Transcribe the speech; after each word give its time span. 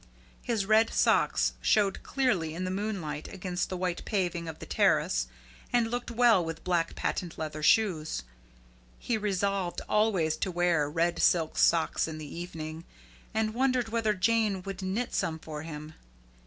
His 0.41 0.65
red 0.65 0.91
socks 0.91 1.53
showed 1.61 2.01
clearly 2.01 2.55
in 2.55 2.63
the 2.63 2.71
moonlight 2.71 3.27
against 3.31 3.69
the 3.69 3.77
white 3.77 4.03
paving 4.03 4.47
of 4.47 4.57
the 4.57 4.65
terrace, 4.65 5.27
and 5.71 5.91
looked 5.91 6.09
well 6.09 6.43
with 6.43 6.63
black 6.63 6.95
patent 6.95 7.37
leather 7.37 7.61
shoes. 7.61 8.23
He 8.97 9.15
resolved 9.15 9.79
always 9.87 10.37
to 10.37 10.49
wear 10.49 10.89
red 10.89 11.21
silk 11.21 11.55
socks 11.55 12.07
in 12.07 12.17
the 12.17 12.25
evening, 12.35 12.83
and 13.31 13.53
wondered 13.53 13.89
whether 13.89 14.15
Jane 14.15 14.63
would 14.63 14.81
knit 14.81 15.13
some 15.13 15.37
for 15.37 15.61
him. 15.61 15.93